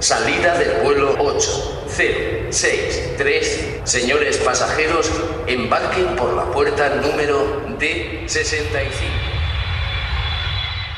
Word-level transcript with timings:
Salida 0.00 0.58
del 0.58 0.82
vuelo 0.82 1.14
8063. 1.18 3.80
Señores 3.84 4.38
pasajeros, 4.38 5.08
embarquen 5.46 6.16
por 6.16 6.34
la 6.34 6.50
puerta 6.50 6.96
número 6.96 7.62
D65. 7.78 8.80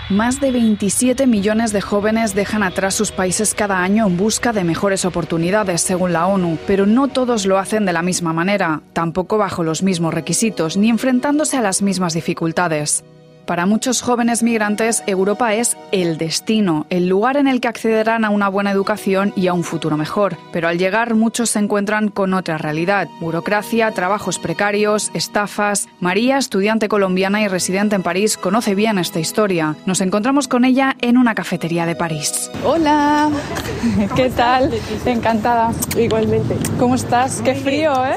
Más 0.08 0.40
de 0.40 0.52
27 0.52 1.26
millones 1.26 1.72
de 1.72 1.80
jóvenes 1.80 2.36
dejan 2.36 2.62
atrás 2.62 2.94
sus 2.94 3.10
países 3.10 3.54
cada 3.54 3.82
año 3.82 4.06
en 4.06 4.16
busca 4.16 4.52
de 4.52 4.62
mejores 4.62 5.04
oportunidades, 5.04 5.80
según 5.80 6.12
la 6.12 6.28
ONU, 6.28 6.56
pero 6.68 6.86
no 6.86 7.08
todos 7.08 7.44
lo 7.44 7.58
hacen 7.58 7.84
de 7.86 7.92
la 7.92 8.02
misma 8.02 8.32
manera, 8.32 8.82
tampoco 8.92 9.36
bajo 9.36 9.64
los 9.64 9.82
mismos 9.82 10.14
requisitos, 10.14 10.76
ni 10.76 10.90
enfrentándose 10.90 11.56
a 11.56 11.62
las 11.62 11.82
mismas 11.82 12.14
dificultades. 12.14 13.02
Para 13.46 13.66
muchos 13.66 14.02
jóvenes 14.02 14.42
migrantes, 14.42 15.02
Europa 15.06 15.54
es 15.54 15.76
el 15.90 16.16
destino, 16.16 16.86
el 16.90 17.08
lugar 17.08 17.36
en 17.36 17.48
el 17.48 17.60
que 17.60 17.68
accederán 17.68 18.24
a 18.24 18.30
una 18.30 18.48
buena 18.48 18.70
educación 18.70 19.32
y 19.34 19.48
a 19.48 19.52
un 19.52 19.64
futuro 19.64 19.96
mejor. 19.96 20.36
Pero 20.52 20.68
al 20.68 20.78
llegar 20.78 21.14
muchos 21.14 21.50
se 21.50 21.58
encuentran 21.58 22.08
con 22.08 22.34
otra 22.34 22.56
realidad. 22.56 23.08
Burocracia, 23.20 23.90
trabajos 23.90 24.38
precarios, 24.38 25.10
estafas. 25.12 25.88
María, 25.98 26.38
estudiante 26.38 26.88
colombiana 26.88 27.42
y 27.42 27.48
residente 27.48 27.96
en 27.96 28.04
París, 28.04 28.36
conoce 28.36 28.76
bien 28.76 28.98
esta 28.98 29.18
historia. 29.18 29.74
Nos 29.86 30.00
encontramos 30.00 30.46
con 30.46 30.64
ella 30.64 30.96
en 31.00 31.18
una 31.18 31.34
cafetería 31.34 31.84
de 31.84 31.96
París. 31.96 32.50
Hola, 32.64 33.28
¿qué 34.16 34.30
tal? 34.30 34.70
Encantada. 35.04 35.72
Igualmente. 35.98 36.56
¿Cómo 36.78 36.94
estás? 36.94 37.42
Qué 37.42 37.56
frío, 37.56 37.92
¿eh? 38.06 38.16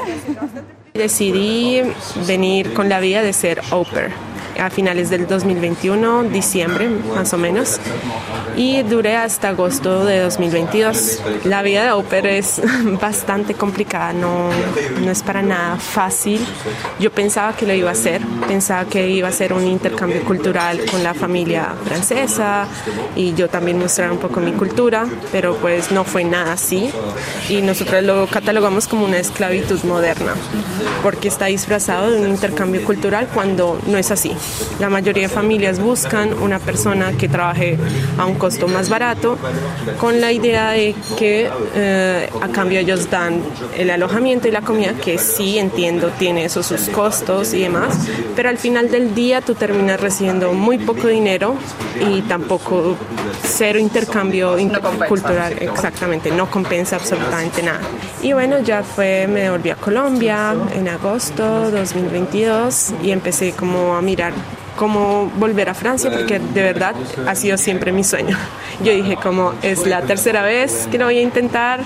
Decidí 0.94 1.82
venir 2.26 2.72
con 2.74 2.88
la 2.88 3.00
vida 3.00 3.22
de 3.22 3.32
ser 3.32 3.60
au 3.70 3.84
pair 3.84 4.25
a 4.58 4.70
finales 4.70 5.10
del 5.10 5.26
2021, 5.26 6.24
diciembre 6.24 6.88
más 6.88 7.32
o 7.32 7.38
menos, 7.38 7.80
y 8.56 8.82
duré 8.82 9.16
hasta 9.16 9.48
agosto 9.48 10.04
de 10.04 10.20
2022. 10.20 11.22
La 11.44 11.62
vida 11.62 11.84
de 11.84 11.92
ópera 11.92 12.30
es 12.30 12.60
bastante 13.00 13.54
complicada, 13.54 14.12
no, 14.12 14.50
no 15.04 15.10
es 15.10 15.22
para 15.22 15.42
nada 15.42 15.76
fácil. 15.76 16.44
Yo 16.98 17.10
pensaba 17.10 17.54
que 17.54 17.66
lo 17.66 17.74
iba 17.74 17.90
a 17.90 17.92
hacer, 17.92 18.22
pensaba 18.48 18.84
que 18.86 19.08
iba 19.08 19.28
a 19.28 19.32
ser 19.32 19.52
un 19.52 19.66
intercambio 19.66 20.22
cultural 20.24 20.80
con 20.90 21.02
la 21.02 21.14
familia 21.14 21.74
francesa 21.84 22.66
y 23.14 23.34
yo 23.34 23.48
también 23.48 23.78
mostrar 23.78 24.10
un 24.10 24.18
poco 24.18 24.40
mi 24.40 24.52
cultura, 24.52 25.06
pero 25.32 25.56
pues 25.56 25.92
no 25.92 26.04
fue 26.04 26.24
nada 26.24 26.52
así 26.52 26.90
y 27.48 27.62
nosotros 27.62 28.02
lo 28.02 28.26
catalogamos 28.26 28.86
como 28.86 29.04
una 29.04 29.18
esclavitud 29.18 29.82
moderna, 29.84 30.34
porque 31.02 31.28
está 31.28 31.46
disfrazado 31.46 32.10
de 32.10 32.20
un 32.20 32.28
intercambio 32.28 32.84
cultural 32.84 33.28
cuando 33.32 33.78
no 33.86 33.98
es 33.98 34.10
así. 34.10 34.32
La 34.78 34.90
mayoría 34.90 35.24
de 35.24 35.28
familias 35.28 35.80
buscan 35.80 36.34
una 36.34 36.58
persona 36.58 37.12
que 37.12 37.28
trabaje 37.28 37.78
a 38.18 38.26
un 38.26 38.34
costo 38.34 38.68
más 38.68 38.88
barato 38.88 39.38
con 39.98 40.20
la 40.20 40.32
idea 40.32 40.70
de 40.70 40.94
que 41.18 41.50
eh, 41.74 42.30
a 42.42 42.48
cambio 42.48 42.80
ellos 42.80 43.10
dan 43.10 43.40
el 43.76 43.90
alojamiento 43.90 44.48
y 44.48 44.50
la 44.50 44.60
comida, 44.60 44.92
que 44.94 45.18
sí 45.18 45.58
entiendo 45.58 46.10
tiene 46.18 46.44
esos 46.44 46.66
sus 46.66 46.88
costos 46.88 47.54
y 47.54 47.60
demás, 47.60 47.96
pero 48.34 48.48
al 48.48 48.58
final 48.58 48.90
del 48.90 49.14
día 49.14 49.40
tú 49.40 49.54
terminas 49.54 50.00
recibiendo 50.00 50.52
muy 50.52 50.78
poco 50.78 51.08
dinero 51.08 51.54
y 52.00 52.22
tampoco 52.22 52.96
cero 53.42 53.78
intercambio 53.78 54.56
cultural, 55.08 55.54
exactamente, 55.60 56.30
no 56.30 56.50
compensa 56.50 56.96
absolutamente 56.96 57.62
nada. 57.62 57.80
Y 58.22 58.32
bueno, 58.32 58.58
ya 58.60 58.82
fue, 58.82 59.26
me 59.26 59.50
volví 59.50 59.70
a 59.70 59.76
Colombia 59.76 60.54
en 60.74 60.88
agosto 60.88 61.70
2022 61.70 62.94
y 63.02 63.10
empecé 63.12 63.52
como 63.52 63.94
a 63.94 64.02
mirar 64.02 64.32
cómo 64.76 65.30
volver 65.36 65.68
a 65.68 65.74
Francia 65.74 66.10
porque 66.10 66.38
de 66.38 66.62
verdad 66.62 66.94
ha 67.26 67.34
sido 67.34 67.56
siempre 67.56 67.92
mi 67.92 68.04
sueño. 68.04 68.36
Yo 68.82 68.92
dije 68.92 69.16
como 69.16 69.54
es 69.62 69.86
la 69.86 70.02
tercera 70.02 70.42
vez 70.42 70.88
que 70.90 70.98
lo 70.98 71.06
voy 71.06 71.18
a 71.18 71.22
intentar, 71.22 71.80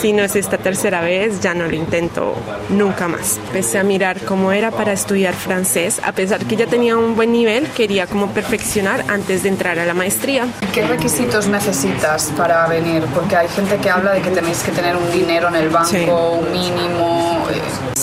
si 0.00 0.12
no 0.12 0.22
es 0.22 0.36
esta 0.36 0.58
tercera 0.58 1.00
vez 1.00 1.40
ya 1.40 1.54
no 1.54 1.66
lo 1.66 1.74
intento 1.74 2.34
nunca 2.68 3.08
más. 3.08 3.38
Empecé 3.48 3.78
a 3.78 3.82
mirar 3.82 4.20
cómo 4.24 4.52
era 4.52 4.70
para 4.70 4.92
estudiar 4.92 5.34
francés, 5.34 6.00
a 6.04 6.12
pesar 6.12 6.44
que 6.44 6.56
ya 6.56 6.66
tenía 6.66 6.96
un 6.96 7.16
buen 7.16 7.32
nivel, 7.32 7.66
quería 7.68 8.06
como 8.06 8.28
perfeccionar 8.28 9.04
antes 9.08 9.42
de 9.42 9.48
entrar 9.48 9.78
a 9.78 9.86
la 9.86 9.94
maestría. 9.94 10.46
¿Qué 10.72 10.86
requisitos 10.86 11.48
necesitas 11.48 12.32
para 12.36 12.66
venir? 12.66 13.02
Porque 13.14 13.36
hay 13.36 13.48
gente 13.48 13.76
que 13.76 13.90
habla 13.90 14.12
de 14.12 14.22
que 14.22 14.30
tenéis 14.30 14.62
que 14.62 14.72
tener 14.72 14.96
un 14.96 15.10
dinero 15.12 15.48
en 15.48 15.56
el 15.56 15.70
banco, 15.70 16.40
un 16.40 16.52
mínimo. 16.52 17.46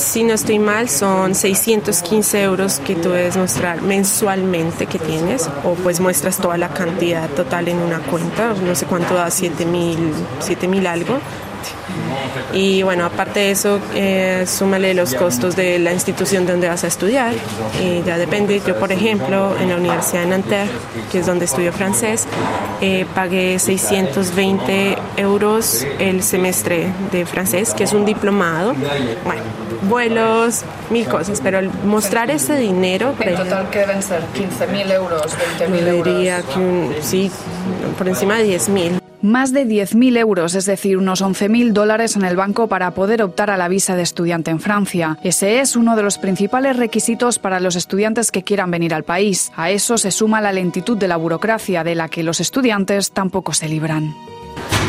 Eh. 0.07 0.17
Si 0.17 0.23
no 0.23 0.33
estoy 0.33 0.59
mal, 0.59 0.89
son 0.89 1.35
615 1.35 2.41
euros 2.41 2.79
que 2.79 2.95
tú 2.95 3.09
debes 3.09 3.37
mostrar 3.37 3.81
mensualmente 3.81 4.85
que 4.85 4.99
tienes, 4.99 5.49
o 5.63 5.73
pues 5.75 5.99
muestras 5.99 6.37
toda 6.37 6.57
la 6.57 6.69
cantidad 6.69 7.29
total 7.29 7.67
en 7.67 7.77
una 7.77 7.99
cuenta, 7.99 8.53
no 8.53 8.75
sé 8.75 8.85
cuánto 8.85 9.13
da, 9.13 9.29
7 9.29 9.65
mil 9.65 10.87
algo. 10.87 11.19
Y 12.53 12.81
bueno, 12.81 13.05
aparte 13.05 13.41
de 13.41 13.51
eso, 13.51 13.79
eh, 13.93 14.45
súmale 14.47 14.93
los 14.93 15.13
costos 15.13 15.55
de 15.55 15.79
la 15.79 15.93
institución 15.93 16.45
donde 16.45 16.67
vas 16.67 16.83
a 16.83 16.87
estudiar. 16.87 17.33
Y 17.81 18.01
ya 18.03 18.17
depende. 18.17 18.61
Yo, 18.65 18.79
por 18.79 18.91
ejemplo, 18.91 19.55
en 19.59 19.69
la 19.69 19.75
Universidad 19.75 20.21
de 20.21 20.27
Nanterre, 20.27 20.69
que 21.11 21.19
es 21.19 21.25
donde 21.25 21.45
estudio 21.45 21.73
francés, 21.73 22.25
eh, 22.81 23.05
pagué 23.13 23.59
620 23.59 24.97
euros 25.17 25.85
el 25.99 26.23
semestre 26.23 26.91
de 27.11 27.25
francés, 27.25 27.73
que 27.73 27.83
es 27.83 27.93
un 27.93 28.05
diplomado. 28.05 28.73
Bueno, 29.23 29.66
vuelos, 29.87 30.63
mil 30.89 31.07
cosas, 31.07 31.41
pero 31.41 31.61
mostrar 31.85 32.29
ese 32.31 32.55
dinero... 32.55 33.15
En 33.19 33.35
total, 33.35 33.69
¿qué 33.69 33.79
deben 33.79 34.01
ser? 34.01 34.21
¿15.000 34.35 34.91
euros? 34.91 35.35
¿20.000 35.59 35.87
euros? 35.87 36.05
diría 36.05 36.41
que 36.41 36.99
sí, 37.01 37.31
por 37.97 38.07
encima 38.07 38.37
de 38.37 38.57
10.000. 38.57 39.06
Más 39.21 39.51
de 39.51 39.65
10.000 39.65 40.15
euros, 40.19 40.53
es 40.53 40.65
decir, 40.65 40.95
unos 40.95 41.23
11.000 41.23 41.71
dólares 41.71 42.15
en 42.15 42.23
el 42.23 42.35
banco 42.35 42.67
para 42.67 42.91
poder 42.91 43.23
optar 43.23 43.49
a 43.49 43.57
la 43.57 43.67
visa 43.67 43.95
de 43.95 44.03
estudiante 44.03 44.51
en 44.51 44.59
Francia. 44.59 45.17
Ese 45.23 45.59
es 45.59 45.75
uno 45.75 45.95
de 45.95 46.03
los 46.03 46.19
principales 46.19 46.77
requisitos 46.77 47.39
para 47.39 47.59
los 47.59 47.75
estudiantes 47.75 48.31
que 48.31 48.43
quieran 48.43 48.69
venir 48.69 48.93
al 48.93 49.03
país. 49.03 49.51
A 49.55 49.71
eso 49.71 49.97
se 49.97 50.11
suma 50.11 50.39
la 50.39 50.53
lentitud 50.53 50.95
de 50.97 51.07
la 51.07 51.17
burocracia 51.17 51.83
de 51.83 51.95
la 51.95 52.09
que 52.09 52.21
los 52.21 52.39
estudiantes 52.39 53.09
tampoco 53.11 53.53
se 53.53 53.67
libran. 53.67 54.13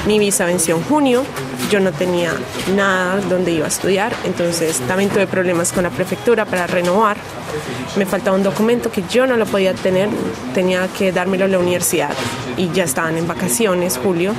Mi 0.06 0.18
visa 0.18 0.44
venció 0.44 0.76
en 0.76 0.82
junio, 0.82 1.24
yo 1.70 1.80
no 1.80 1.92
tenía 1.92 2.32
nada 2.76 3.20
donde 3.30 3.52
iba 3.52 3.64
a 3.64 3.68
estudiar, 3.68 4.12
entonces 4.24 4.78
también 4.80 5.08
tuve 5.08 5.26
problemas 5.26 5.72
con 5.72 5.84
la 5.84 5.90
prefectura 5.90 6.44
para 6.44 6.66
renovar. 6.66 7.16
Me 7.96 8.04
faltaba 8.04 8.36
un 8.36 8.42
documento 8.42 8.92
que 8.92 9.02
yo 9.10 9.26
no 9.26 9.38
lo 9.38 9.46
podía 9.46 9.72
tener, 9.72 10.10
tenía 10.54 10.86
que 10.88 11.12
dármelo 11.12 11.46
a 11.46 11.48
la 11.48 11.58
universidad 11.58 12.14
y 12.58 12.70
ya 12.72 12.84
estaban 12.84 13.16
en 13.16 13.26
vacaciones, 13.26 13.98
julio. 14.02 14.34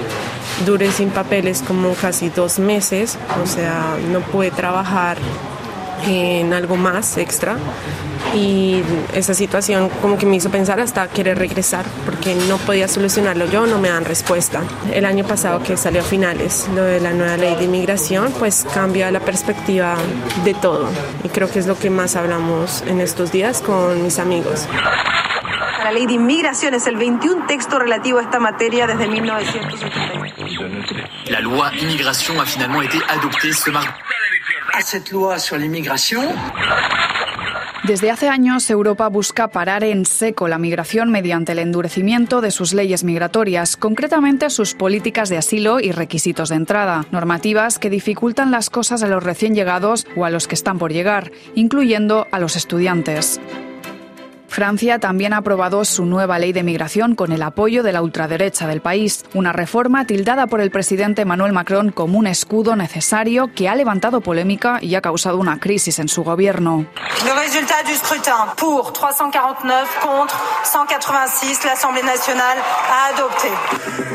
Duré 0.66 0.92
sin 0.92 1.10
papeles 1.10 1.64
como 1.66 1.94
casi 1.94 2.30
dos 2.30 2.60
meses, 2.60 3.18
o 3.42 3.48
sea, 3.48 3.98
no 4.12 4.20
pude 4.20 4.52
trabajar 4.52 5.18
en 6.08 6.54
algo 6.54 6.76
más 6.76 7.18
extra 7.18 7.58
y 8.34 8.82
esa 9.14 9.34
situación 9.34 9.90
como 10.02 10.18
que 10.18 10.26
me 10.26 10.36
hizo 10.36 10.50
pensar 10.50 10.80
hasta 10.80 11.08
querer 11.08 11.38
regresar 11.38 11.86
porque 12.06 12.36
no 12.48 12.58
podía 12.58 12.88
solucionarlo 12.88 13.46
yo, 13.46 13.66
no 13.66 13.80
me 13.80 13.90
dan 13.90 14.06
respuesta. 14.06 14.62
El 14.94 15.06
año 15.06 15.26
pasado 15.26 15.64
que 15.64 15.78
salió 15.78 16.02
a 16.02 16.04
finales 16.04 16.68
lo 16.76 16.84
de 16.84 17.00
la 17.00 17.14
nueva 17.14 17.38
ley 17.38 17.56
de 17.56 17.66
inmigración, 17.66 18.34
pues 18.38 18.66
cambia 18.74 19.12
la 19.12 19.20
perspectiva 19.20 19.96
de 20.44 20.54
todo 20.54 20.88
y 21.24 21.30
creo 21.30 21.50
que 21.50 21.60
es 21.60 21.68
lo 21.68 21.78
que 21.78 21.90
más 21.90 22.16
hablamos 22.16 22.84
en 22.88 23.02
estos 23.02 23.32
días 23.32 23.62
con 23.62 24.04
mis 24.04 24.20
amigos. 24.20 24.68
La 25.90 25.96
ley 25.96 26.06
de 26.06 26.14
inmigración 26.14 26.76
es 26.76 26.86
el 26.86 26.98
21 26.98 27.48
texto 27.48 27.80
relativo 27.80 28.20
a 28.20 28.22
esta 28.22 28.40
materia 28.40 28.86
desde 28.86 29.08
1981. 29.08 30.84
La 31.32 31.40
loi 31.40 31.72
immigration 31.82 32.40
a 32.40 32.46
finalement 32.46 32.84
été 32.84 33.00
adoptée 33.08 33.52
ce 33.52 33.72
mardi. 33.72 33.90
À 34.72 34.82
cette 34.82 35.10
loi 35.10 35.40
sur 35.40 35.58
l'immigration, 35.58 36.22
desde 37.86 38.12
hace 38.12 38.30
años, 38.30 38.70
Europa 38.70 39.08
busca 39.10 39.48
parar 39.48 39.84
en 39.84 40.06
seco 40.06 40.48
la 40.48 40.60
migración 40.60 41.10
mediante 41.10 41.54
el 41.54 41.60
endurecimiento 41.60 42.42
de 42.42 42.52
sus 42.52 42.74
leyes 42.74 43.04
migratorias, 43.04 43.76
concretamente 43.76 44.52
sus 44.52 44.76
políticas 44.76 45.30
de 45.30 45.40
asilo 45.40 45.80
y 45.80 45.92
requisitos 45.92 46.50
de 46.50 46.58
entrada, 46.58 47.08
normativas 47.10 47.80
que 47.80 47.90
dificultan 47.90 48.52
las 48.52 48.70
cosas 48.70 49.02
a 49.02 49.08
los 49.08 49.24
recién 49.24 49.56
llegados 49.56 50.06
o 50.16 50.26
a 50.26 50.30
los 50.30 50.48
que 50.48 50.54
están 50.54 50.78
por 50.78 50.94
llegar, 50.94 51.32
incluyendo 51.56 52.28
a 52.32 52.38
los 52.38 52.56
estudiantes. 52.58 53.42
Francia 54.50 55.00
también 55.00 55.34
ha 55.34 55.38
aprobado 55.38 55.86
su 55.86 56.06
nueva 56.06 56.40
ley 56.40 56.54
de 56.54 56.64
migración 56.64 57.16
con 57.16 57.32
el 57.32 57.44
apoyo 57.44 57.84
de 57.84 57.94
la 57.94 58.02
ultraderecha 58.02 58.68
del 58.68 58.82
país, 58.82 59.24
una 59.34 59.54
reforma 59.54 60.06
tildada 60.06 60.48
por 60.48 60.60
el 60.60 60.72
presidente 60.72 61.22
Emmanuel 61.22 61.54
Macron 61.54 61.92
como 61.92 62.18
un 62.18 62.28
escudo 62.28 62.76
necesario 62.76 63.52
que 63.54 63.70
ha 63.70 63.76
levantado 63.76 64.22
polémica 64.22 64.80
y 64.82 64.96
ha 64.96 65.02
causado 65.02 65.38
una 65.38 65.60
crisis 65.60 66.00
en 66.00 66.10
su 66.10 66.24
gobierno. 66.24 66.86
El 67.26 67.36
resultado 67.36 67.88
del 67.88 67.98
scrutin, 67.98 68.34
por 68.58 68.92
349 68.94 69.88
contre 70.02 70.36
186, 70.64 71.66
la 71.66 71.74
Asamblea 71.74 72.06
Nacional 72.06 72.58
ha 72.90 73.08
adopté. 73.08 73.50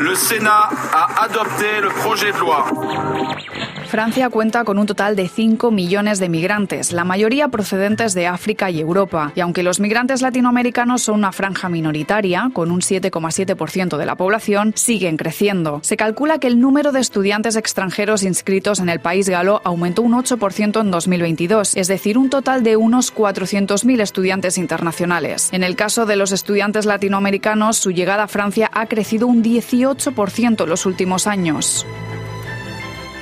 Le 0.00 0.16
Sénat 0.16 0.72
a 0.92 1.24
adopté 1.24 1.80
le 1.80 1.90
projet 1.90 2.32
de 2.32 2.38
loi. 2.38 3.73
Francia 3.94 4.28
cuenta 4.28 4.64
con 4.64 4.80
un 4.80 4.86
total 4.86 5.14
de 5.14 5.28
5 5.28 5.70
millones 5.70 6.18
de 6.18 6.28
migrantes, 6.28 6.90
la 6.90 7.04
mayoría 7.04 7.46
procedentes 7.46 8.12
de 8.12 8.26
África 8.26 8.68
y 8.68 8.80
Europa. 8.80 9.30
Y 9.36 9.40
aunque 9.40 9.62
los 9.62 9.78
migrantes 9.78 10.20
latinoamericanos 10.20 11.02
son 11.02 11.14
una 11.20 11.30
franja 11.30 11.68
minoritaria, 11.68 12.50
con 12.52 12.72
un 12.72 12.80
7,7% 12.80 13.96
de 13.96 14.04
la 14.04 14.16
población, 14.16 14.72
siguen 14.74 15.16
creciendo. 15.16 15.78
Se 15.84 15.96
calcula 15.96 16.40
que 16.40 16.48
el 16.48 16.58
número 16.58 16.90
de 16.90 16.98
estudiantes 16.98 17.54
extranjeros 17.54 18.24
inscritos 18.24 18.80
en 18.80 18.88
el 18.88 18.98
país 18.98 19.28
galo 19.28 19.60
aumentó 19.62 20.02
un 20.02 20.14
8% 20.14 20.80
en 20.80 20.90
2022, 20.90 21.76
es 21.76 21.86
decir, 21.86 22.18
un 22.18 22.30
total 22.30 22.64
de 22.64 22.76
unos 22.76 23.14
400.000 23.14 24.00
estudiantes 24.00 24.58
internacionales. 24.58 25.50
En 25.52 25.62
el 25.62 25.76
caso 25.76 26.04
de 26.04 26.16
los 26.16 26.32
estudiantes 26.32 26.84
latinoamericanos, 26.84 27.76
su 27.76 27.92
llegada 27.92 28.24
a 28.24 28.26
Francia 28.26 28.68
ha 28.72 28.86
crecido 28.86 29.28
un 29.28 29.44
18% 29.44 30.64
en 30.64 30.68
los 30.68 30.84
últimos 30.84 31.28
años. 31.28 31.86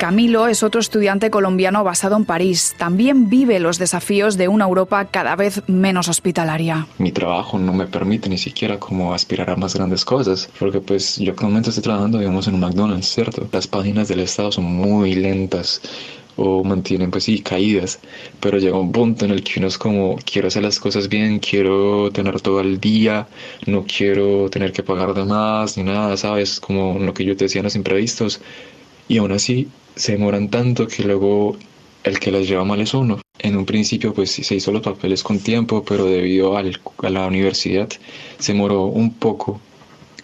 Camilo 0.02 0.48
es 0.48 0.64
otro 0.64 0.80
estudiante 0.80 1.30
colombiano 1.30 1.84
basado 1.84 2.16
en 2.16 2.24
París. 2.24 2.74
También 2.76 3.28
vive 3.28 3.60
los 3.60 3.78
desafíos 3.78 4.36
de 4.36 4.48
una 4.48 4.64
Europa 4.64 5.04
cada 5.04 5.36
vez 5.36 5.62
menos 5.68 6.08
hospitalaria. 6.08 6.88
Mi 6.98 7.12
trabajo 7.12 7.56
no 7.56 7.72
me 7.72 7.86
permite 7.86 8.28
ni 8.28 8.36
siquiera 8.36 8.80
como 8.80 9.14
aspirar 9.14 9.50
a 9.50 9.54
más 9.54 9.76
grandes 9.76 10.04
cosas, 10.04 10.50
porque 10.58 10.80
pues 10.80 11.18
yo 11.18 11.30
actualmente 11.30 11.68
estoy 11.68 11.84
trabajando, 11.84 12.18
digamos, 12.18 12.48
en 12.48 12.54
un 12.54 12.60
McDonald's, 12.62 13.14
¿cierto? 13.14 13.46
Las 13.52 13.68
páginas 13.68 14.08
del 14.08 14.18
Estado 14.18 14.50
son 14.50 14.64
muy 14.64 15.14
lentas 15.14 15.80
o 16.34 16.64
mantienen 16.64 17.12
pues 17.12 17.22
sí 17.22 17.40
caídas, 17.40 18.00
pero 18.40 18.58
llega 18.58 18.80
un 18.80 18.90
punto 18.90 19.24
en 19.24 19.30
el 19.30 19.44
que 19.44 19.60
uno 19.60 19.68
es 19.68 19.78
como 19.78 20.16
quiero 20.24 20.48
hacer 20.48 20.64
las 20.64 20.80
cosas 20.80 21.08
bien, 21.08 21.38
quiero 21.38 22.10
tener 22.10 22.40
todo 22.40 22.58
el 22.58 22.80
día, 22.80 23.28
no 23.66 23.84
quiero 23.84 24.50
tener 24.50 24.72
que 24.72 24.82
pagar 24.82 25.14
de 25.14 25.24
más 25.24 25.76
ni 25.76 25.84
nada, 25.84 26.16
¿sabes? 26.16 26.58
Como 26.58 26.98
lo 26.98 27.14
que 27.14 27.24
yo 27.24 27.36
te 27.36 27.44
decía 27.44 27.60
en 27.60 27.66
los 27.66 27.76
imprevistos 27.76 28.40
y 29.08 29.18
aún 29.18 29.32
así 29.32 29.68
se 29.96 30.12
demoran 30.12 30.48
tanto 30.50 30.86
que 30.86 31.04
luego 31.04 31.56
el 32.04 32.18
que 32.18 32.32
las 32.32 32.48
lleva 32.48 32.64
mal 32.64 32.80
es 32.80 32.94
uno. 32.94 33.20
En 33.38 33.56
un 33.56 33.66
principio 33.66 34.14
pues 34.14 34.30
se 34.30 34.54
hizo 34.54 34.72
los 34.72 34.82
papeles 34.82 35.22
con 35.22 35.38
tiempo, 35.38 35.84
pero 35.84 36.04
debido 36.06 36.56
al, 36.56 36.80
a 37.02 37.10
la 37.10 37.26
universidad 37.26 37.88
se 38.38 38.52
demoró 38.52 38.84
un 38.84 39.14
poco 39.14 39.60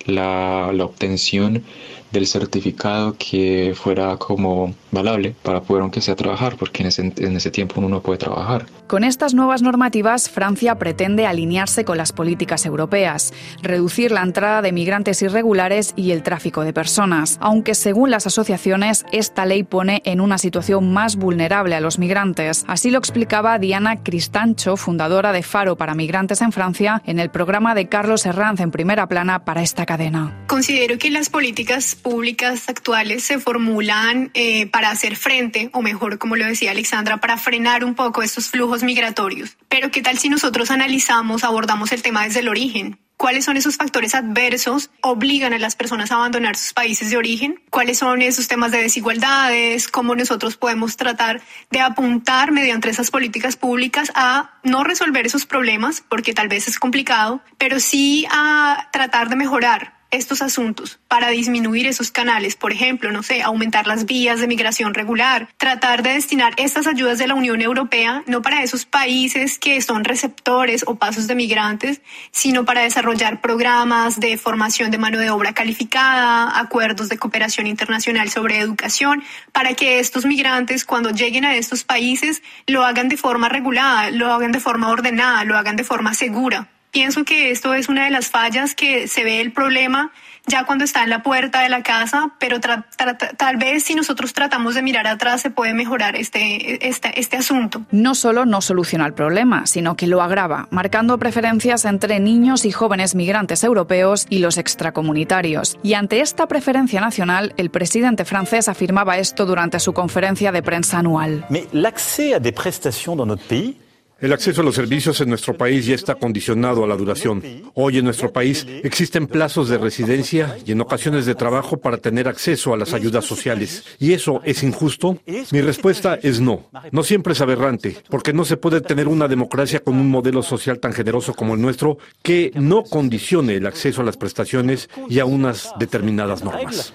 la, 0.06 0.70
la 0.72 0.84
obtención 0.84 1.64
del 2.10 2.26
certificado 2.26 3.16
que 3.18 3.74
fuera 3.74 4.16
como 4.16 4.74
valable 4.90 5.34
para 5.42 5.60
poder 5.60 5.82
aunque 5.82 6.00
sea 6.00 6.16
trabajar, 6.16 6.56
porque 6.56 6.82
en 6.82 6.88
ese, 6.88 7.12
en 7.16 7.36
ese 7.36 7.50
tiempo 7.50 7.74
uno 7.78 7.88
no 7.88 8.00
puede 8.00 8.18
trabajar. 8.18 8.66
Con 8.86 9.04
estas 9.04 9.34
nuevas 9.34 9.60
normativas, 9.60 10.30
Francia 10.30 10.78
pretende 10.78 11.26
alinearse 11.26 11.84
con 11.84 11.98
las 11.98 12.12
políticas 12.12 12.64
europeas, 12.64 13.34
reducir 13.62 14.12
la 14.12 14.22
entrada 14.22 14.62
de 14.62 14.72
migrantes 14.72 15.20
irregulares 15.20 15.92
y 15.94 16.12
el 16.12 16.22
tráfico 16.22 16.62
de 16.62 16.72
personas, 16.72 17.38
aunque 17.40 17.74
según 17.74 18.10
las 18.10 18.26
asociaciones, 18.26 19.04
esta 19.12 19.44
ley 19.44 19.62
pone 19.62 20.00
en 20.04 20.20
una 20.20 20.38
situación 20.38 20.92
más 20.92 21.16
vulnerable 21.16 21.74
a 21.74 21.80
los 21.80 21.98
migrantes. 21.98 22.64
Así 22.66 22.90
lo 22.90 22.98
explicaba 22.98 23.58
Diana 23.58 24.02
Cristancho, 24.02 24.76
fundadora 24.76 25.32
de 25.32 25.42
Faro 25.42 25.76
para 25.76 25.94
Migrantes 25.94 26.40
en 26.40 26.52
Francia, 26.52 27.02
en 27.04 27.18
el 27.18 27.30
programa 27.30 27.74
de 27.74 27.88
Carlos 27.88 28.24
Herranz 28.24 28.60
en 28.60 28.70
primera 28.70 29.06
plana 29.06 29.44
para 29.44 29.62
esta 29.62 29.84
cadena. 29.84 30.44
Considero 30.46 30.98
que 30.98 31.10
las 31.10 31.28
políticas 31.28 31.97
públicas 31.98 32.68
actuales 32.68 33.24
se 33.24 33.38
formulan 33.38 34.30
eh, 34.34 34.66
para 34.66 34.90
hacer 34.90 35.16
frente, 35.16 35.70
o 35.72 35.82
mejor, 35.82 36.18
como 36.18 36.36
lo 36.36 36.46
decía 36.46 36.70
Alexandra, 36.70 37.18
para 37.18 37.36
frenar 37.36 37.84
un 37.84 37.94
poco 37.94 38.22
estos 38.22 38.48
flujos 38.48 38.82
migratorios. 38.82 39.56
Pero 39.68 39.90
¿qué 39.90 40.02
tal 40.02 40.18
si 40.18 40.28
nosotros 40.28 40.70
analizamos, 40.70 41.44
abordamos 41.44 41.92
el 41.92 42.02
tema 42.02 42.24
desde 42.24 42.40
el 42.40 42.48
origen? 42.48 42.98
¿Cuáles 43.18 43.46
son 43.46 43.56
esos 43.56 43.76
factores 43.76 44.14
adversos 44.14 44.90
obligan 45.00 45.52
a 45.52 45.58
las 45.58 45.74
personas 45.74 46.12
a 46.12 46.14
abandonar 46.14 46.54
sus 46.54 46.72
países 46.72 47.10
de 47.10 47.16
origen? 47.16 47.60
¿Cuáles 47.68 47.98
son 47.98 48.22
esos 48.22 48.46
temas 48.46 48.70
de 48.70 48.80
desigualdades? 48.80 49.88
¿Cómo 49.88 50.14
nosotros 50.14 50.56
podemos 50.56 50.96
tratar 50.96 51.42
de 51.72 51.80
apuntar 51.80 52.52
mediante 52.52 52.88
esas 52.88 53.10
políticas 53.10 53.56
públicas 53.56 54.12
a 54.14 54.60
no 54.62 54.84
resolver 54.84 55.26
esos 55.26 55.46
problemas, 55.46 56.04
porque 56.08 56.32
tal 56.32 56.46
vez 56.46 56.68
es 56.68 56.78
complicado, 56.78 57.42
pero 57.58 57.80
sí 57.80 58.24
a 58.30 58.88
tratar 58.92 59.28
de 59.28 59.34
mejorar 59.34 59.97
estos 60.10 60.42
asuntos 60.42 60.98
para 61.08 61.28
disminuir 61.28 61.86
esos 61.86 62.10
canales, 62.10 62.56
por 62.56 62.72
ejemplo, 62.72 63.12
no 63.12 63.22
sé, 63.22 63.42
aumentar 63.42 63.86
las 63.86 64.06
vías 64.06 64.40
de 64.40 64.46
migración 64.46 64.94
regular, 64.94 65.48
tratar 65.56 66.02
de 66.02 66.14
destinar 66.14 66.54
estas 66.56 66.86
ayudas 66.86 67.18
de 67.18 67.26
la 67.26 67.34
Unión 67.34 67.60
Europea 67.60 68.22
no 68.26 68.42
para 68.42 68.62
esos 68.62 68.86
países 68.86 69.58
que 69.58 69.80
son 69.80 70.04
receptores 70.04 70.84
o 70.86 70.94
pasos 70.94 71.26
de 71.26 71.34
migrantes, 71.34 72.00
sino 72.30 72.64
para 72.64 72.82
desarrollar 72.82 73.40
programas 73.40 74.20
de 74.20 74.38
formación 74.38 74.90
de 74.90 74.98
mano 74.98 75.18
de 75.18 75.30
obra 75.30 75.52
calificada, 75.52 76.58
acuerdos 76.58 77.08
de 77.08 77.18
cooperación 77.18 77.66
internacional 77.66 78.30
sobre 78.30 78.58
educación, 78.58 79.22
para 79.52 79.74
que 79.74 80.00
estos 80.00 80.24
migrantes 80.24 80.84
cuando 80.84 81.10
lleguen 81.10 81.44
a 81.44 81.54
estos 81.54 81.84
países 81.84 82.42
lo 82.66 82.84
hagan 82.84 83.08
de 83.08 83.16
forma 83.16 83.48
regulada, 83.48 84.10
lo 84.10 84.32
hagan 84.32 84.52
de 84.52 84.60
forma 84.60 84.88
ordenada, 84.88 85.44
lo 85.44 85.56
hagan 85.56 85.76
de 85.76 85.84
forma 85.84 86.14
segura. 86.14 86.68
Pienso 86.98 87.22
que 87.22 87.52
esto 87.52 87.74
es 87.74 87.88
una 87.88 88.06
de 88.06 88.10
las 88.10 88.26
fallas 88.26 88.74
que 88.74 89.06
se 89.06 89.22
ve 89.22 89.40
el 89.40 89.52
problema 89.52 90.10
ya 90.48 90.64
cuando 90.64 90.82
está 90.82 91.04
en 91.04 91.10
la 91.10 91.22
puerta 91.22 91.62
de 91.62 91.68
la 91.68 91.84
casa, 91.84 92.32
pero 92.40 92.58
tal 92.58 93.56
vez 93.56 93.84
si 93.84 93.94
nosotros 93.94 94.32
tratamos 94.32 94.74
de 94.74 94.82
mirar 94.82 95.06
atrás 95.06 95.42
se 95.42 95.50
puede 95.50 95.74
mejorar 95.74 96.16
este, 96.16 96.88
este, 96.88 97.20
este 97.20 97.36
asunto. 97.36 97.82
No 97.92 98.16
solo 98.16 98.46
no 98.46 98.60
soluciona 98.60 99.06
el 99.06 99.14
problema, 99.14 99.64
sino 99.66 99.94
que 99.94 100.08
lo 100.08 100.22
agrava, 100.22 100.66
marcando 100.72 101.18
preferencias 101.18 101.84
entre 101.84 102.18
niños 102.18 102.64
y 102.64 102.72
jóvenes 102.72 103.14
migrantes 103.14 103.62
europeos 103.62 104.26
y 104.28 104.40
los 104.40 104.58
extracomunitarios. 104.58 105.78
Y 105.84 105.94
ante 105.94 106.20
esta 106.20 106.48
preferencia 106.48 107.00
nacional, 107.00 107.54
el 107.58 107.70
presidente 107.70 108.24
francés 108.24 108.68
afirmaba 108.68 109.18
esto 109.18 109.46
durante 109.46 109.78
su 109.78 109.92
conferencia 109.92 110.50
de 110.50 110.64
prensa 110.64 110.98
anual. 110.98 111.46
Mais 111.48 111.68
l'accès 111.72 112.34
à 112.34 112.40
des 112.40 112.50
prestations 112.50 113.14
dans 113.14 113.28
notre 113.28 113.46
pays 113.46 113.76
el 114.20 114.32
acceso 114.32 114.62
a 114.62 114.64
los 114.64 114.74
servicios 114.74 115.20
en 115.20 115.28
nuestro 115.28 115.56
país 115.56 115.86
ya 115.86 115.94
está 115.94 116.16
condicionado 116.16 116.82
a 116.82 116.88
la 116.88 116.96
duración. 116.96 117.40
Hoy 117.74 117.98
en 117.98 118.04
nuestro 118.04 118.32
país 118.32 118.66
existen 118.82 119.28
plazos 119.28 119.68
de 119.68 119.78
residencia 119.78 120.56
y 120.66 120.72
en 120.72 120.80
ocasiones 120.80 121.24
de 121.24 121.36
trabajo 121.36 121.76
para 121.76 121.98
tener 121.98 122.26
acceso 122.26 122.74
a 122.74 122.76
las 122.76 122.94
ayudas 122.94 123.24
sociales. 123.24 123.84
¿Y 124.00 124.14
eso 124.14 124.40
es 124.44 124.64
injusto? 124.64 125.18
Mi 125.52 125.60
respuesta 125.60 126.18
es 126.20 126.40
no. 126.40 126.68
No 126.90 127.04
siempre 127.04 127.32
es 127.32 127.40
aberrante, 127.40 127.96
porque 128.10 128.32
no 128.32 128.44
se 128.44 128.56
puede 128.56 128.80
tener 128.80 129.06
una 129.06 129.28
democracia 129.28 129.80
con 129.80 129.94
un 129.94 130.10
modelo 130.10 130.42
social 130.42 130.80
tan 130.80 130.92
generoso 130.92 131.32
como 131.34 131.54
el 131.54 131.60
nuestro 131.60 131.98
que 132.22 132.50
no 132.54 132.82
condicione 132.82 133.54
el 133.54 133.66
acceso 133.66 134.02
a 134.02 134.04
las 134.04 134.16
prestaciones 134.16 134.90
y 135.08 135.20
a 135.20 135.26
unas 135.26 135.70
determinadas 135.78 136.42
normas. 136.42 136.92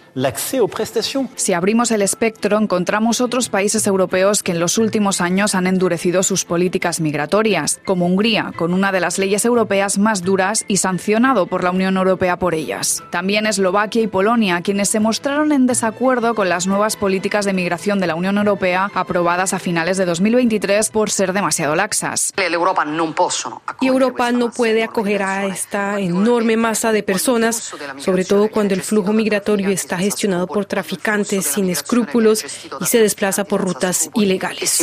Si 1.36 1.54
abrimos 1.54 1.92
el 1.92 2.02
espectro, 2.02 2.58
encontramos 2.58 3.22
otros 3.22 3.48
países 3.48 3.88
europeos 3.88 4.44
que 4.44 4.52
en 4.52 4.60
los 4.60 4.78
últimos 4.78 5.22
años 5.22 5.56
han 5.56 5.68
endurecido 5.68 6.22
sus 6.22 6.44
políticas 6.44 7.00
migratorias 7.00 7.13
migratorias, 7.14 7.80
como 7.86 8.08
Hungría, 8.08 8.54
con 8.56 8.74
una 8.74 8.92
de 8.92 9.00
las 9.00 9.20
leyes 9.20 9.46
europeas 9.46 10.00
más 10.00 10.24
duras 10.24 10.66
y 10.68 10.78
sancionado 10.78 11.46
por 11.46 11.64
la 11.64 11.70
Unión 11.70 11.96
Europea 11.96 12.40
por 12.40 12.56
ellas. 12.56 13.04
También 13.12 13.46
Eslovaquia 13.46 14.02
y 14.02 14.08
Polonia, 14.08 14.62
quienes 14.62 14.90
se 14.90 15.00
mostraron 15.00 15.52
en 15.52 15.68
desacuerdo 15.68 16.34
con 16.34 16.50
las 16.50 16.66
nuevas 16.66 16.96
políticas 16.96 17.46
de 17.46 17.54
migración 17.54 18.00
de 18.00 18.08
la 18.08 18.16
Unión 18.16 18.40
Europea 18.40 18.90
aprobadas 18.96 19.54
a 19.54 19.60
finales 19.60 19.98
de 19.98 20.06
2023 20.06 20.90
por 20.90 21.12
ser 21.12 21.34
demasiado 21.34 21.76
laxas. 21.76 22.34
Y 22.36 23.88
Europa 23.88 24.32
no 24.32 24.50
puede 24.50 24.84
acoger 24.84 25.22
a 25.22 25.46
esta 25.46 26.00
enorme 26.00 26.58
masa 26.58 26.92
de 26.92 27.04
personas, 27.04 27.76
sobre 27.98 28.26
todo 28.26 28.50
cuando 28.50 28.74
el 28.74 28.82
flujo 28.82 29.14
migratorio 29.14 29.70
está 29.70 30.00
gestionado 30.00 30.48
por 30.48 30.66
traficantes 30.66 31.46
sin 31.46 31.70
escrúpulos 31.70 32.44
y 32.82 32.86
se 32.86 32.98
desplaza 32.98 33.44
por 33.44 33.62
rutas 33.62 34.10
ilegales. 34.16 34.82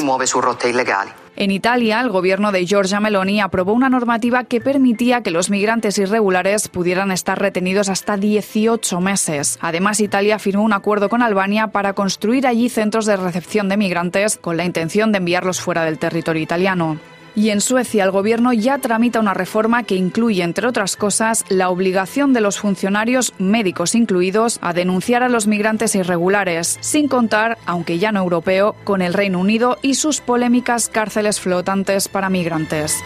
En 1.41 1.51
Italia, 1.51 2.03
el 2.03 2.11
gobierno 2.11 2.53
de 2.53 2.67
Giorgia 2.67 3.01
Meloni 3.01 3.41
aprobó 3.41 3.73
una 3.73 3.89
normativa 3.89 4.45
que 4.45 4.61
permitía 4.61 5.23
que 5.23 5.31
los 5.31 5.49
migrantes 5.49 5.97
irregulares 5.97 6.69
pudieran 6.69 7.11
estar 7.11 7.41
retenidos 7.41 7.89
hasta 7.89 8.19
18 8.19 9.01
meses. 9.01 9.59
Además, 9.63 10.01
Italia 10.01 10.39
firmó 10.39 10.63
un 10.63 10.75
acuerdo 10.75 11.09
con 11.09 11.23
Albania 11.23 11.69
para 11.69 11.95
construir 11.95 12.47
allí 12.47 12.69
centros 12.69 13.07
de 13.07 13.17
recepción 13.17 13.71
de 13.71 13.79
migrantes 13.79 14.37
con 14.37 14.59
la 14.59 14.67
intención 14.67 15.13
de 15.13 15.17
enviarlos 15.17 15.63
fuera 15.63 15.83
del 15.87 15.99
territorio 15.99 16.43
italiano. 16.43 16.99
Y 17.35 17.51
en 17.51 17.61
Suecia 17.61 18.05
el 18.05 18.11
gobierno 18.11 18.53
ya 18.53 18.79
tramita 18.79 19.21
una 19.21 19.35
reforma 19.35 19.83
que 19.85 19.97
incluye, 19.97 20.43
entre 20.43 20.67
otras 20.67 20.97
cosas, 20.97 21.45
la 21.49 21.71
obligación 21.71 22.33
de 22.33 22.41
los 22.41 22.59
funcionarios 22.59 23.33
médicos 23.39 23.95
incluidos 23.95 24.59
a 24.63 24.73
denunciar 24.73 25.23
a 25.23 25.29
los 25.29 25.47
migrantes 25.47 25.95
irregulares, 25.95 26.79
sin 26.81 27.09
contar, 27.09 27.59
aunque 27.67 27.99
ya 27.99 28.13
no 28.13 28.21
europeo, 28.21 28.75
con 28.85 29.03
el 29.03 29.15
Reino 29.15 29.39
Unido 29.39 29.79
y 29.83 29.95
sus 29.95 30.21
polémicas 30.21 30.89
cárceles 30.89 31.41
flotantes 31.41 32.09
para 32.09 32.31
migrantes. 32.31 32.97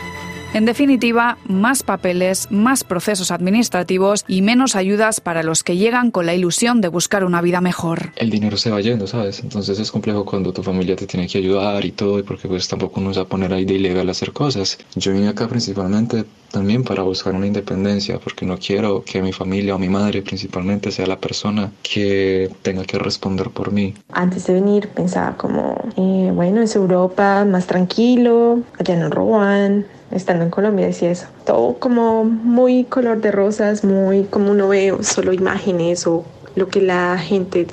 En 0.54 0.66
definitiva, 0.66 1.36
más 1.48 1.82
papeles, 1.82 2.46
más 2.52 2.84
procesos 2.84 3.32
administrativos 3.32 4.24
y 4.28 4.40
menos 4.40 4.76
ayudas 4.76 5.20
para 5.20 5.42
los 5.42 5.64
que 5.64 5.76
llegan 5.76 6.12
con 6.12 6.26
la 6.26 6.34
ilusión 6.34 6.80
de 6.80 6.86
buscar 6.86 7.24
una 7.24 7.40
vida 7.40 7.60
mejor. 7.60 8.12
El 8.14 8.30
dinero 8.30 8.56
se 8.56 8.70
va 8.70 8.80
yendo, 8.80 9.08
¿sabes? 9.08 9.40
Entonces 9.40 9.80
es 9.80 9.90
complejo 9.90 10.24
cuando 10.24 10.52
tu 10.52 10.62
familia 10.62 10.94
te 10.94 11.08
tiene 11.08 11.26
que 11.26 11.38
ayudar 11.38 11.84
y 11.84 11.90
todo, 11.90 12.20
y 12.20 12.22
porque 12.22 12.46
pues 12.46 12.68
tampoco 12.68 13.00
nos 13.00 13.18
va 13.18 13.22
a 13.22 13.24
poner 13.24 13.52
ahí 13.52 13.64
de 13.64 13.74
ilegal 13.74 14.06
a 14.06 14.12
hacer 14.12 14.32
cosas. 14.32 14.78
Yo 14.94 15.12
vine 15.12 15.26
acá 15.26 15.48
principalmente 15.48 16.24
también 16.52 16.84
para 16.84 17.02
buscar 17.02 17.34
una 17.34 17.48
independencia, 17.48 18.20
porque 18.20 18.46
no 18.46 18.56
quiero 18.56 19.02
que 19.02 19.20
mi 19.20 19.32
familia 19.32 19.74
o 19.74 19.78
mi 19.80 19.88
madre 19.88 20.22
principalmente 20.22 20.92
sea 20.92 21.08
la 21.08 21.18
persona 21.18 21.72
que 21.82 22.48
tenga 22.62 22.84
que 22.84 23.00
responder 23.00 23.50
por 23.50 23.72
mí. 23.72 23.92
Antes 24.12 24.46
de 24.46 24.54
venir 24.54 24.86
pensaba 24.90 25.36
como, 25.36 25.74
eh, 25.96 26.30
bueno, 26.32 26.62
es 26.62 26.76
Europa, 26.76 27.44
más 27.44 27.66
tranquilo, 27.66 28.60
allá 28.78 28.94
no 28.94 29.10
roban, 29.10 29.84
estando 30.10 30.44
en 30.44 30.50
Colombia 30.50 30.86
decía 30.86 31.10
eso. 31.10 31.26
Todo 31.44 31.74
como 31.78 32.24
muy 32.24 32.84
color 32.84 33.20
de 33.20 33.30
rosas, 33.30 33.84
muy 33.84 34.24
como 34.24 34.50
uno 34.50 34.68
ve 34.68 34.96
solo 35.02 35.32
imágenes 35.32 36.06
o 36.06 36.24
lo 36.54 36.68
que 36.68 36.80
la 36.80 37.18
gente 37.18 37.66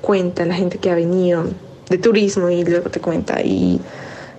cuenta, 0.00 0.44
la 0.44 0.54
gente 0.54 0.78
que 0.78 0.90
ha 0.90 0.94
venido 0.94 1.44
de 1.88 1.98
turismo 1.98 2.50
y 2.50 2.64
luego 2.64 2.90
te 2.90 3.00
cuenta 3.00 3.42
y 3.42 3.80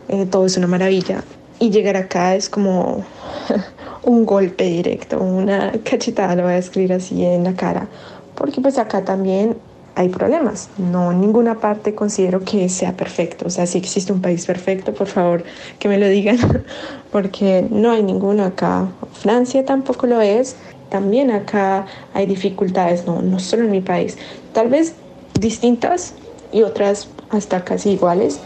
eh, 0.08 0.26
todo 0.26 0.46
es 0.46 0.58
una 0.58 0.68
maravilla. 0.68 1.24
Y 1.60 1.70
llegar 1.72 1.98
acá 1.98 2.36
es 2.36 2.50
como 2.50 3.06
un 4.04 4.26
golpe 4.26 4.66
directo, 4.66 5.20
una 5.20 5.72
cachetada, 5.84 6.36
lo 6.36 6.44
voy 6.44 6.54
a 6.54 6.58
escribir 6.58 6.94
así 6.94 7.24
en 7.24 7.44
la 7.46 7.54
cara, 7.54 7.88
porque 8.36 8.62
pues 8.62 8.78
acá 8.78 9.04
también 9.04 9.58
hay 9.96 10.10
problemas. 10.10 10.70
No 10.78 11.12
en 11.12 11.22
ninguna 11.22 11.60
parte 11.60 11.96
considero 11.96 12.42
que 12.42 12.70
sea 12.70 12.96
perfecto. 12.96 13.48
O 13.48 13.50
sea, 13.50 13.66
si 13.66 13.78
existe 13.78 14.14
un 14.14 14.22
país 14.22 14.46
perfecto, 14.46 14.94
por 14.94 15.08
favor 15.08 15.44
que 15.80 15.88
me 15.88 15.98
lo 15.98 16.08
digan, 16.08 16.38
porque 17.12 17.66
no 17.70 17.92
hay 17.92 18.04
ninguno 18.04 18.44
acá. 18.44 18.88
Francia 19.14 19.66
tampoco 19.66 20.08
lo 20.08 20.22
es. 20.22 20.56
También 20.90 21.32
acá 21.32 21.86
hay 22.14 22.26
dificultades, 22.26 23.06
no, 23.06 23.22
no 23.22 23.40
solo 23.40 23.64
en 23.64 23.72
mi 23.72 23.82
país. 23.82 24.18
Tal 24.54 24.70
vez 24.70 24.94
distintas 25.40 26.14
y 26.52 26.62
otras 26.62 27.10
hasta 27.32 27.64
casi 27.64 27.92
iguales, 27.92 28.40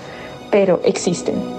pero 0.51 0.82
existen. 0.84 1.58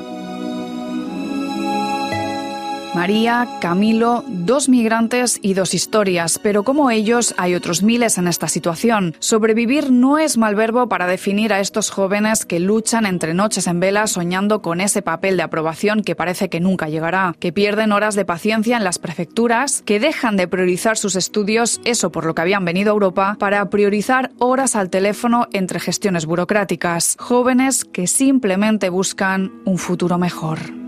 María, 3.00 3.48
Camilo, 3.62 4.24
dos 4.28 4.68
migrantes 4.68 5.38
y 5.40 5.54
dos 5.54 5.72
historias, 5.72 6.38
pero 6.38 6.64
como 6.64 6.90
ellos 6.90 7.34
hay 7.38 7.54
otros 7.54 7.82
miles 7.82 8.18
en 8.18 8.28
esta 8.28 8.46
situación. 8.46 9.16
Sobrevivir 9.20 9.90
no 9.90 10.18
es 10.18 10.36
mal 10.36 10.54
verbo 10.54 10.86
para 10.86 11.06
definir 11.06 11.54
a 11.54 11.60
estos 11.60 11.88
jóvenes 11.88 12.44
que 12.44 12.60
luchan 12.60 13.06
entre 13.06 13.32
noches 13.32 13.68
en 13.68 13.80
vela 13.80 14.06
soñando 14.06 14.60
con 14.60 14.82
ese 14.82 15.00
papel 15.00 15.38
de 15.38 15.44
aprobación 15.44 16.02
que 16.02 16.14
parece 16.14 16.50
que 16.50 16.60
nunca 16.60 16.90
llegará, 16.90 17.34
que 17.38 17.54
pierden 17.54 17.92
horas 17.92 18.16
de 18.16 18.26
paciencia 18.26 18.76
en 18.76 18.84
las 18.84 18.98
prefecturas, 18.98 19.80
que 19.86 19.98
dejan 19.98 20.36
de 20.36 20.46
priorizar 20.46 20.98
sus 20.98 21.16
estudios, 21.16 21.80
eso 21.86 22.12
por 22.12 22.26
lo 22.26 22.34
que 22.34 22.42
habían 22.42 22.66
venido 22.66 22.90
a 22.90 22.92
Europa, 22.92 23.36
para 23.40 23.70
priorizar 23.70 24.30
horas 24.38 24.76
al 24.76 24.90
teléfono 24.90 25.48
entre 25.54 25.80
gestiones 25.80 26.26
burocráticas. 26.26 27.16
Jóvenes 27.18 27.86
que 27.86 28.06
simplemente 28.06 28.90
buscan 28.90 29.52
un 29.64 29.78
futuro 29.78 30.18
mejor. 30.18 30.79